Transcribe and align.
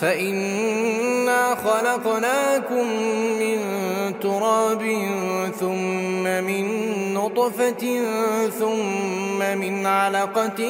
فإنا 0.00 1.54
خلقناكم 1.54 2.86
من 3.40 3.58
تراب 4.20 4.82
ثم 5.60 6.22
من 6.22 6.64
نطفة 7.14 8.00
ثم 8.58 9.58
من 9.58 9.86
علقة 9.86 10.60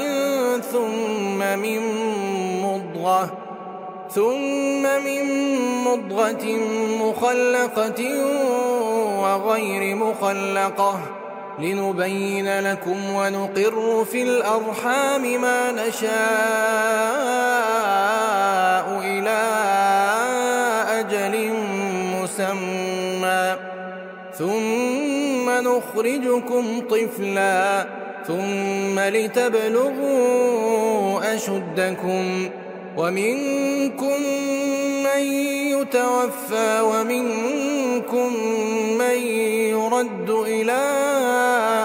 ثم 0.72 1.38
من 1.38 1.80
مضغة 2.62 3.30
ثم 4.10 4.82
من 4.82 5.24
مضغة 5.84 6.46
مخلقة 7.00 8.02
وغير 9.20 9.96
مخلقة 9.96 11.19
لنبين 11.60 12.60
لكم 12.60 13.10
ونقر 13.14 14.04
في 14.04 14.22
الأرحام 14.22 15.40
ما 15.42 15.72
نشاء 15.72 16.10
إلى 19.04 19.40
أجل 21.00 21.52
مسمى. 22.14 23.56
ثم 24.38 25.50
نخرجكم 25.50 26.80
طفلا. 26.90 27.86
ثم 28.26 29.00
لتبلغوا 29.00 30.20
أشدكم. 31.34 32.48
ومنكم 32.96 34.20
من 35.14 35.22
يتوفى 35.22 36.80
ومنكم 36.80 38.32
من 38.98 39.16
يرد 39.70 40.30
إلى 40.30 40.80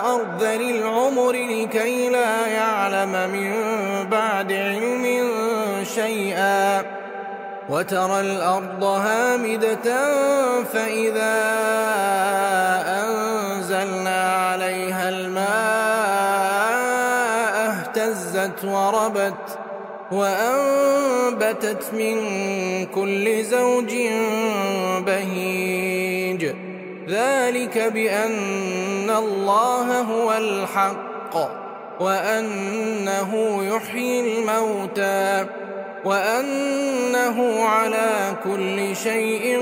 أرذل 0.06 0.62
العمر 0.62 1.32
لكي 1.32 2.10
لا 2.10 2.48
يعلم 2.48 3.30
من 3.32 3.54
بعد 4.10 4.52
علم 4.52 5.30
شيئا 5.96 6.82
وترى 7.70 8.20
الأرض 8.20 8.84
هامدة 8.84 10.14
فإذا 10.74 11.36
أنزلنا 12.88 14.34
عليها 14.34 15.10
الماء 15.10 15.46
اهتزت 17.68 18.66
وربت 18.66 19.55
وأنبتت 20.12 21.84
من 21.94 22.16
كل 22.86 23.44
زوج 23.44 23.94
بهيج. 25.06 26.46
ذلك 27.10 27.78
بأن 27.94 29.10
الله 29.10 30.02
هو 30.02 30.34
الحق 30.34 31.36
وأنه 32.00 33.64
يحيي 33.64 34.20
الموتى 34.20 35.46
وأنه 36.06 37.64
على 37.64 38.36
كل 38.44 38.96
شيء 38.96 39.62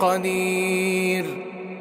قدير. 0.00 1.24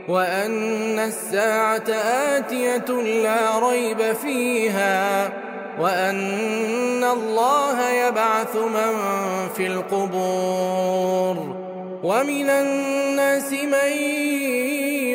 وأن 0.08 1.00
الساعة 1.00 1.90
آتية 2.38 2.91
لا 3.23 3.69
ريب 3.69 4.13
فيها 4.13 5.29
وأن 5.79 7.03
الله 7.03 7.91
يبعث 7.91 8.55
من 8.55 8.93
في 9.55 9.67
القبور 9.67 11.35
ومن 12.03 12.49
الناس 12.49 13.51
من 13.53 13.91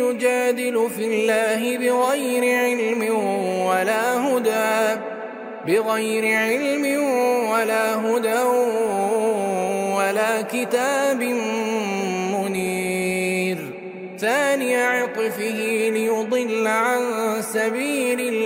يجادل 0.03 0.91
في 0.97 1.05
الله 1.05 1.78
بغير 1.78 2.43
علم 2.65 3.03
ولا 3.66 4.05
هدى 4.27 5.00
بغير 5.66 6.25
علم 6.39 6.84
ولا 7.50 7.95
هدى 7.95 8.43
ولا 9.97 10.43
كتاب 10.43 11.22
منير. 12.33 13.59
ثاني 14.19 14.77
عطفه 14.77 15.50
ليضل 15.91 16.66
عن 16.66 17.03
سبيل 17.43 18.21
الله 18.21 18.46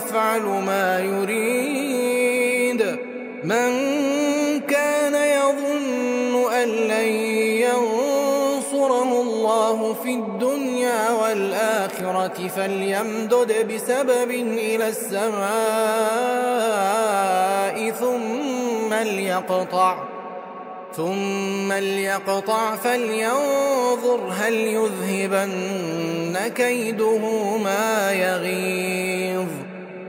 يفعل 0.00 0.42
ما 0.42 1.00
يريد. 1.00 2.96
من 3.44 3.70
كان 4.60 5.14
يظن 5.14 6.52
أن 6.52 6.68
لن 6.68 7.08
ينصره 7.68 9.22
الله 9.22 9.94
في 10.04 10.10
الدنيا 10.10 11.10
والآخرة 11.10 12.48
فليمدد 12.48 13.72
بسبب 13.74 14.30
إلى 14.30 14.88
السماء 14.88 15.40
ثم 17.90 18.94
ليقطع. 18.94 19.98
ثم 20.96 21.72
ليقطع 21.72 22.76
فلينظر 22.76 24.32
هل 24.38 24.54
يذهبن 24.54 26.38
كيده 26.54 27.18
ما 27.56 28.12
يغيظ. 28.12 29.59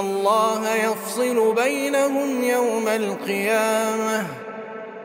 الله 0.00 0.74
يفصل 0.74 1.54
بينهم 1.54 2.44
يوم 2.44 2.88
القيامة. 2.88 4.26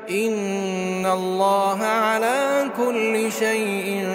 إن 0.09 1.05
الله 1.05 1.83
على 1.83 2.69
كل 2.77 3.31
شيء 3.31 4.07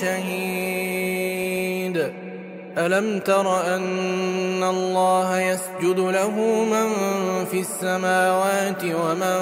شهيد. 0.00 0.94
ألم 2.78 3.18
تر 3.18 3.76
أن 3.76 4.62
الله 4.62 5.40
يسجد 5.40 5.98
له 5.98 6.30
من 6.64 6.88
في 7.50 7.60
السماوات 7.60 8.84
ومن 8.84 9.40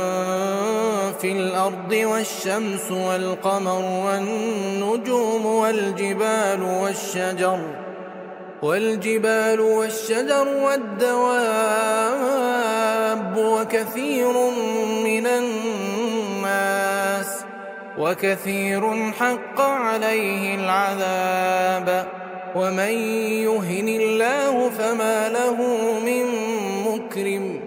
في 1.21 1.33
الأرض 1.33 1.93
والشمس 1.93 2.91
والقمر 2.91 3.83
والنجوم 4.07 5.47
والجبال 5.47 6.63
والشجر 6.63 7.59
والجبال 8.63 9.61
والشجر 9.61 10.49
والدواب 10.49 11.73
وكثير 13.37 14.33
من 15.05 15.27
الناس 15.27 16.93
وكثير 17.99 19.13
حق 19.13 19.61
عليه 19.61 20.55
العذاب 20.55 22.07
ومن 22.55 22.93
يهن 23.43 23.89
الله 23.89 24.71
فما 24.71 25.29
له 25.29 25.57
من 26.07 26.27
مكرم 26.87 27.61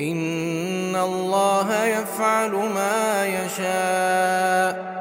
إن 0.00 0.96
الله 0.96 1.84
يفعل 1.84 2.50
ما 2.50 3.26
يشاء 3.26 4.92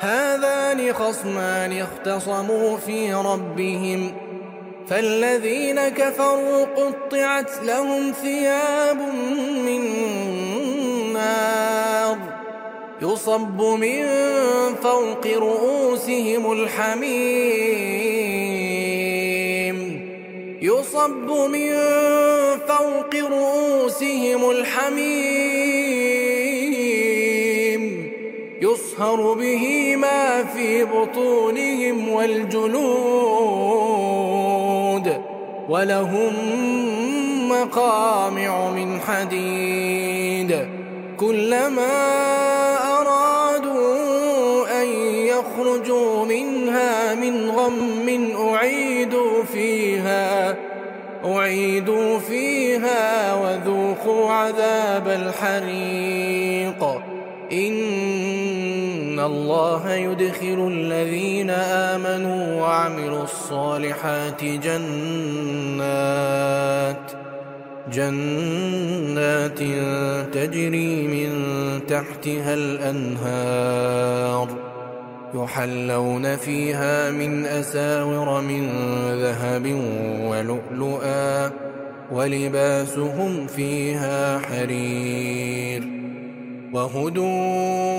هذان 0.00 0.92
خصمان 0.92 1.80
اختصموا 1.80 2.76
في 2.76 3.14
ربهم 3.14 4.27
فالذين 4.90 5.88
كفروا 5.88 6.64
قطعت 6.64 7.50
لهم 7.64 8.12
ثياب 8.22 8.96
من 9.66 9.82
نار 11.12 12.18
يصب 13.02 13.62
من 13.62 14.06
فوق 14.82 15.26
رؤوسهم 15.26 16.52
الحميم 16.52 17.78
يصب 20.62 21.30
من 21.30 21.74
فوق 22.68 23.14
رؤوسهم 23.14 24.50
الحميم 24.50 25.98
يصهر 28.62 29.32
به 29.32 29.96
ما 29.96 30.44
في 30.44 30.84
بطونهم 30.84 32.08
والجلود 32.08 33.87
ولهم 35.68 36.32
مقامع 37.48 38.70
من 38.70 39.00
حديد. 39.00 40.68
كلما 41.16 41.96
أرادوا 43.00 44.82
أن 44.82 44.88
يخرجوا 45.32 46.24
منها 46.24 47.14
من 47.14 47.50
غم 47.50 48.08
أعيدوا 48.48 49.44
فيها 49.52 50.56
أعيدوا 51.24 52.18
فيها 52.18 53.34
وذوقوا 53.34 54.32
عذاب 54.32 55.08
الحريق. 55.08 57.02
إن 57.52 57.97
الله 59.28 59.94
يدخل 59.94 60.68
الذين 60.72 61.50
آمنوا 61.50 62.60
وعملوا 62.60 63.22
الصالحات 63.22 64.44
جنات 64.44 65.98
جنات 67.92 69.58
تجري 70.34 71.06
من 71.06 71.30
تحتها 71.86 72.54
الأنهار 72.54 74.48
يحلون 75.34 76.36
فيها 76.36 77.10
من 77.10 77.46
أساور 77.46 78.40
من 78.40 78.68
ذهب 79.22 79.66
ولؤلؤا 80.22 81.50
ولباسهم 82.12 83.46
فيها 83.46 84.38
حرير 84.38 85.82
وهدوا 86.72 87.98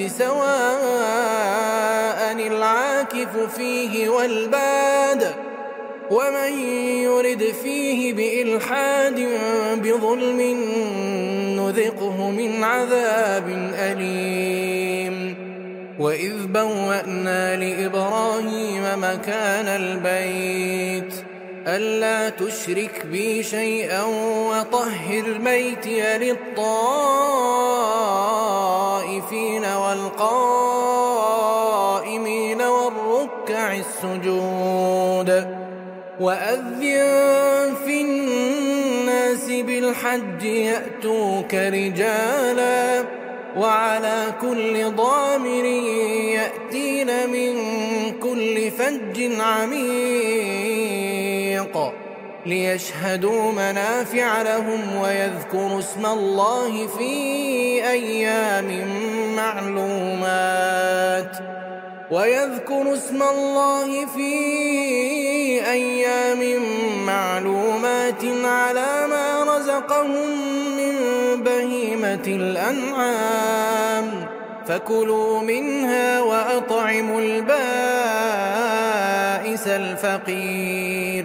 سواء 0.00 0.32
العاكف 2.32 3.54
فيه 3.56 4.08
والباد 4.08 5.34
ومن 6.10 6.58
يرد 7.02 7.54
فيه 7.62 8.12
بإلحاد 8.12 9.28
بظلم 9.76 10.40
نذقه 11.56 12.30
من 12.30 12.64
عذاب 12.64 13.72
أليم. 13.74 15.34
وإذ 15.98 16.46
بوأنا 16.46 17.56
لإبراهيم 17.56 18.82
مكان 18.96 19.66
البيت 19.66 21.21
ألا 21.66 22.28
تشرك 22.28 23.06
بي 23.06 23.42
شيئا 23.42 24.02
وطهر 24.50 25.38
بيتي 25.44 26.18
للطائفين 26.18 26.84
والقائمين 29.64 31.02
والركع 32.62 33.74
السجود 33.74 35.46
وأذن 36.20 36.80
في 37.86 38.00
الناس 38.00 39.50
بالحج 39.50 40.44
يأتوك 40.44 41.54
رجالا 41.54 43.04
وعلى 43.56 44.34
كل 44.40 44.90
ضامر 44.90 45.64
يأتين 46.34 47.30
من 47.30 47.54
كل 48.20 48.70
فج 48.70 49.40
عميق 49.40 51.01
ليشهدوا 52.46 53.52
منافع 53.52 54.42
لهم 54.42 54.96
ويذكروا 54.96 55.78
اسم 55.78 56.06
الله 56.06 56.86
في 56.86 57.12
أيام 57.90 58.86
معلومات 59.36 61.36
ويذكر 62.10 62.94
اسم 62.94 63.22
الله 63.22 64.06
في 64.06 64.32
أيام 65.70 66.62
معلومات 67.06 68.24
على 68.44 69.06
ما 69.10 69.56
رزقهم 69.56 70.30
من 70.76 70.94
بهيمة 71.42 72.24
الأنعام 72.26 74.26
فكلوا 74.66 75.40
منها 75.40 76.20
وأطعموا 76.20 77.20
البائس 77.20 77.52
الفقير 79.66 81.24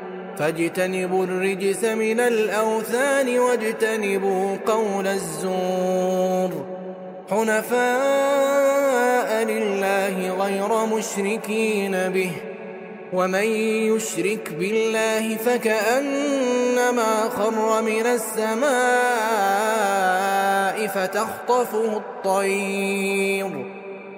فاجتنبوا 0.41 1.23
الرجس 1.23 1.83
من 1.83 2.19
الأوثان 2.19 3.39
واجتنبوا 3.39 4.57
قول 4.65 5.07
الزور. 5.07 6.65
حنفاء 7.29 7.83
لله 9.43 10.45
غير 10.45 10.85
مشركين 10.85 11.91
به 11.91 12.31
ومن 13.13 13.43
يشرك 13.93 14.53
بالله 14.59 15.35
فكأنما 15.35 17.29
خر 17.29 17.81
من 17.81 18.05
السماء 18.05 18.71
فتخطفه 20.87 21.97
الطير. 21.97 23.70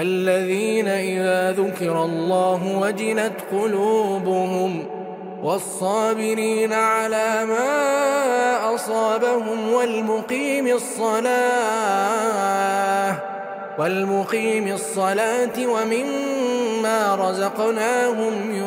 الذين 0.00 0.88
إذا 0.88 1.52
ذكر 1.52 2.04
الله 2.04 2.78
وجلت 2.78 3.32
قلوبهم 3.52 4.84
والصابرين 5.42 6.72
على 6.72 7.44
ما 7.44 8.74
أصابهم 8.74 9.72
والمقيم 9.72 10.66
الصلاة 10.66 11.98
والمقيم 13.78 14.68
الصلاة 14.68 15.66
ومما 15.66 17.14
رزقناهم 17.14 18.64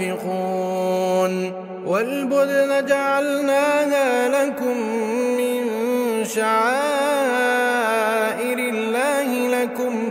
ينفقون 0.00 1.52
والبدن 1.86 2.86
جعلناها 2.86 4.28
لكم 4.28 4.76
من 5.36 5.62
شعائر 6.24 6.62
الله 8.58 9.48
لكم 9.62 10.10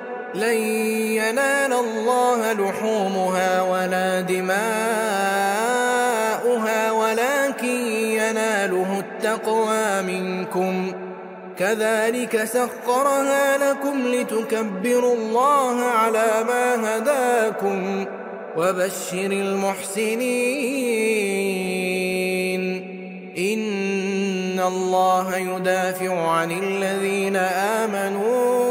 لن 0.35 0.57
ينال 1.17 1.73
الله 1.73 2.53
لحومها 2.53 3.61
ولا 3.61 4.21
دماؤها 4.21 4.51
ولكن 6.91 7.75
يناله 7.91 8.99
التقوى 8.99 10.01
منكم. 10.01 10.93
كذلك 11.57 12.43
سخرها 12.43 13.57
لكم 13.57 14.07
لتكبروا 14.07 15.15
الله 15.15 15.81
على 15.81 16.43
ما 16.47 16.97
هداكم 16.97 18.05
وبشر 18.57 19.31
المحسنين. 19.31 20.21
إن 23.37 24.59
الله 24.59 25.37
يدافع 25.37 26.27
عن 26.27 26.51
الذين 26.51 27.35
آمنوا 27.35 28.70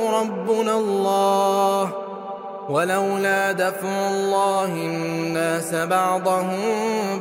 ربنا 0.21 0.77
الله 0.77 1.93
ولولا 2.69 3.51
دفع 3.51 4.09
الله 4.09 4.65
الناس 4.65 5.73
بعضهم 5.73 6.59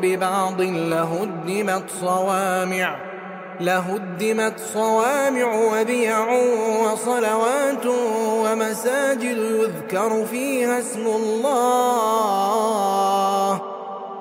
ببعض 0.02 0.60
لهدمت 0.60 1.90
صوامع 2.00 2.96
لهدمت 3.60 4.60
صوامع 4.74 5.54
وبيع 5.54 6.28
وصلوات 6.84 7.86
ومساجد 8.44 9.38
يذكر 9.38 10.24
فيها 10.30 10.78
اسم 10.78 11.06
الله 11.06 12.50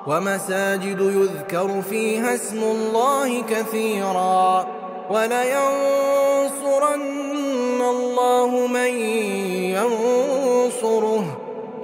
ومساجد 0.06 1.00
يذكر 1.00 1.82
فيها 1.82 2.34
اسم 2.34 2.62
الله 2.62 3.42
كثيرا. 3.42 4.66
ولينصرن 5.10 7.00
الله 7.80 8.66
من 8.66 8.94
ينصره. 9.76 11.24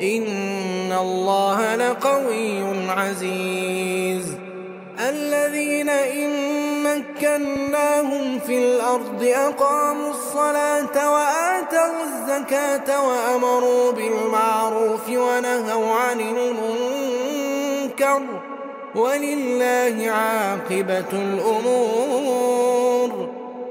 إن 0.03 0.93
الله 1.01 1.77
لقوي 1.77 2.63
عزيز. 2.91 4.27
الذين 5.09 5.89
إن 5.89 6.31
مكناهم 6.83 8.39
في 8.47 8.59
الأرض 8.59 9.23
أقاموا 9.23 10.11
الصلاة 10.11 11.13
وآتوا 11.13 12.03
الزكاة 12.05 13.09
وأمروا 13.09 13.93
بالمعروف 13.93 15.09
ونهوا 15.09 15.95
عن 15.95 16.21
المنكر. 16.21 18.23
ولله 18.95 20.11
عاقبة 20.11 21.13
الأمور. 21.13 22.66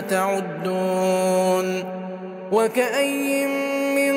تعدون 0.00 1.84
وكأي 2.52 3.46
من 3.96 4.14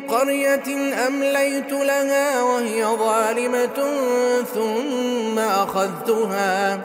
قرية 0.00 0.68
أمليت 1.06 1.72
لها 1.72 2.42
وهي 2.42 2.84
ظالمة 2.84 3.78
ثم 4.54 5.38
أخذتها 5.38 6.80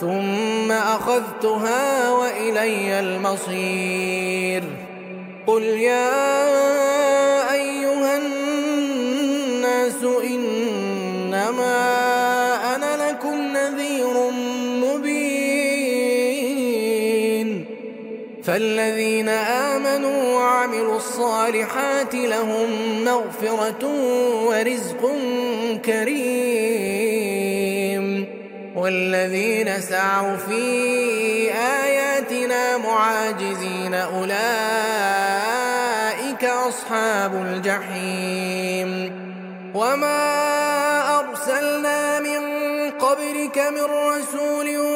ثم 0.00 0.72
أخذتها 0.72 2.10
وإلي 2.10 3.00
المصير 3.00 4.62
قل 5.46 5.62
يا 5.62 6.95
فالذين 18.56 19.28
آمنوا 19.28 20.34
وعملوا 20.34 20.96
الصالحات 20.96 22.14
لهم 22.14 22.68
مغفرة 23.04 23.86
ورزق 24.44 25.12
كريم 25.84 27.26
والذين 28.76 29.80
سعوا 29.80 30.36
في 30.36 31.52
آياتنا 31.84 32.76
معاجزين 32.76 33.94
أولئك 33.94 34.34
أصحاب 36.44 37.34
الجحيم 37.34 39.12
وما 39.74 40.46
أرسلنا 41.18 42.20
من 42.20 42.40
قبلك 42.90 43.58
من 43.58 43.84
رسول 43.84 44.95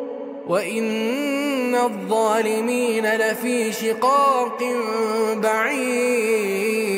وإن 0.47 1.75
الظالمين 1.75 3.05
لفي 3.05 3.71
شقاق 3.71 4.63
بعيد 5.35 6.91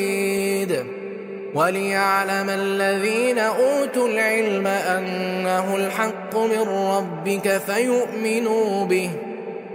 وليعلم 1.54 2.50
الذين 2.50 3.38
أوتوا 3.38 4.08
العلم 4.08 4.66
أنه 4.66 5.76
الحق 5.76 6.36
من 6.36 6.68
ربك 6.68 7.58
فيؤمنوا 7.58 8.84
به 8.84 9.10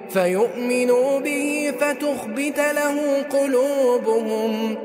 فيؤمنوا 0.09 1.19
به 1.19 1.73
فتخبت 1.79 2.57
له 2.57 3.23
قلوبهم 3.29 4.77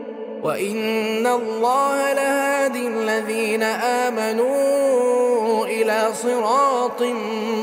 وإن 0.44 1.26
الله 1.26 2.12
لهادي 2.12 2.88
الذين 2.88 3.62
آمنوا 3.62 5.66
إلى 5.66 6.08
صراط 6.14 7.02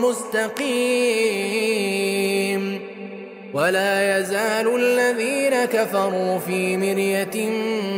مستقيم 0.02 0.52
ولا 3.54 4.20
يزال 4.20 4.76
الذين 4.76 5.66
كفروا 5.66 6.40
في 6.40 6.78
مرية 6.78 7.50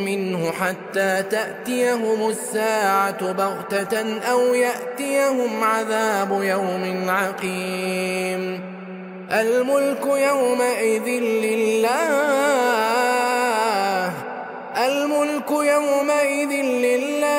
منه 0.06 0.52
حتى 0.52 1.24
تأتيهم 1.32 2.30
الساعة 2.30 3.32
بغتة 3.32 4.20
أو 4.32 4.54
يأتيهم 4.54 5.64
عذاب 5.64 6.44
يوم 6.44 7.10
عقيم 7.10 8.62
الملك 9.32 10.06
يومئذ 10.06 11.08
لله 11.20 12.93
الملك 14.78 15.52
يومئذ 15.52 16.64
لله. 16.64 17.34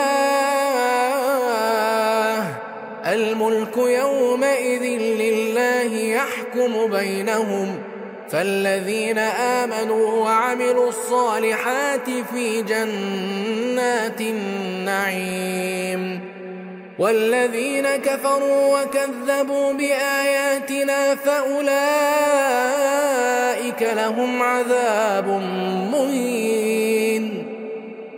الملك 3.06 3.76
يومئذ 3.76 5.00
لله 5.00 5.94
يحكم 5.94 6.86
بينهم. 6.86 7.78
فالذين 8.30 9.18
آمنوا 9.18 10.24
وعملوا 10.24 10.88
الصالحات 10.88 12.10
في 12.34 12.62
جنات 12.62 14.20
النعيم. 14.20 16.20
والذين 16.98 17.86
كفروا 17.86 18.82
وكذبوا 18.82 19.72
بآياتنا 19.72 21.14
فأولئك 21.14 21.74
لهم 23.82 24.42
عذاب 24.42 25.28
مهين. 25.92 26.93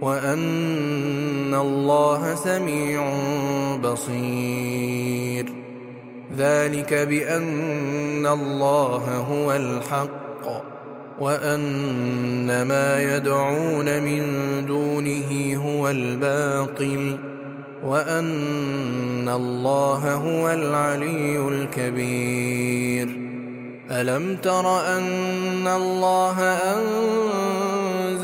وأن 0.00 1.54
الله 1.54 2.34
سميع 2.34 3.12
بصير 3.84 5.52
ذلك 6.36 6.94
بأن 6.94 8.26
الله 8.26 9.16
هو 9.30 9.52
الحق 9.52 10.26
وأن 11.20 12.62
ما 12.62 13.16
يدعون 13.16 14.02
من 14.02 14.22
دونه 14.66 15.60
هو 15.64 15.90
الباطل 15.90 17.18
وأن 17.84 19.28
الله 19.28 20.14
هو 20.14 20.50
العلي 20.50 21.48
الكبير 21.48 23.26
ألم 23.90 24.36
تر 24.36 24.96
أن 24.96 25.66
الله 25.66 26.40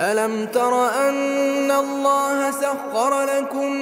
ألم 0.00 0.46
تر 0.46 0.88
أن 1.08 1.70
الله 1.70 2.50
سخر 2.50 3.24
لكم 3.24 3.72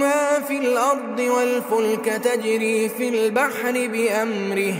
ما 0.00 0.40
في 0.48 0.58
الأرض 0.58 1.18
والفلك 1.18 2.04
تجري 2.04 2.88
في 2.88 3.08
البحر 3.08 3.72
بأمره 3.72 4.74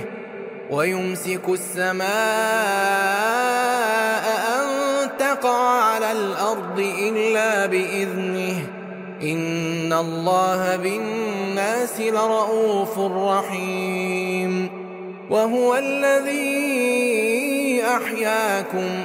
ويمسك 0.71 1.49
السماء 1.49 2.09
أن 4.57 4.67
تقع 5.19 5.83
على 5.83 6.13
الأرض 6.13 6.79
إلا 6.79 7.67
بإذنه 7.67 8.67
إن 9.23 9.93
الله 9.93 10.77
بالناس 10.77 12.01
لرؤوف 12.01 12.99
رحيم 12.99 14.69
وهو 15.31 15.77
الذي 15.77 16.55
أحياكم 17.85 19.05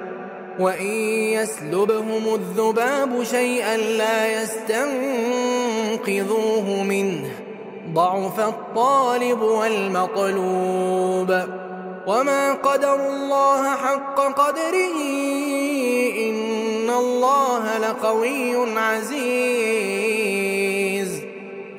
وإن 0.61 0.91
يسلبهم 1.37 2.35
الذباب 2.35 3.23
شيئا 3.23 3.77
لا 3.77 4.43
يستنقذوه 4.43 6.67
منه. 6.83 7.31
ضعف 7.93 8.39
الطالب 8.39 9.41
والمطلوب 9.41 11.39
وما 12.07 12.53
قدر 12.53 12.93
الله 12.93 13.75
حق 13.75 14.19
قدره. 14.19 14.97
إن 16.29 16.89
الله 16.89 17.77
لقوي 17.77 18.79
عزيز. 18.79 20.00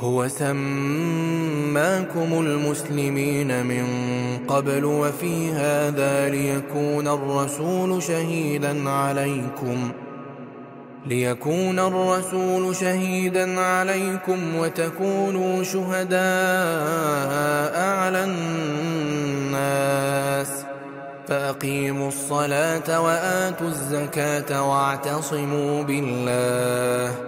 هو 0.00 0.28
سماكم 0.28 0.58
المسلمين 2.32 3.66
من 3.66 3.86
قبل 4.48 4.84
وفي 4.84 5.52
هذا 5.52 6.28
ليكون 6.28 7.08
الرسول 7.08 8.02
شهيدا 8.02 8.90
عليكم. 8.90 9.92
ليكون 11.06 11.78
الرسول 11.78 12.76
شهيدا 12.76 13.60
عليكم 13.60 14.56
وتكونوا 14.56 15.62
شهداء 15.62 16.20
على 17.80 18.24
الناس. 19.44 20.48
فأقيموا 21.28 22.08
الصلاة 22.08 23.00
وآتوا 23.00 23.68
الزكاة 23.68 24.68
واعتصموا 24.70 25.82
بالله. 25.82 27.27